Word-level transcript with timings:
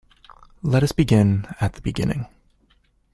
Let 0.63 0.81
us 0.81 0.93
begin 0.93 1.45
at 1.61 1.73
the 1.73 1.81
beginning 1.81 2.25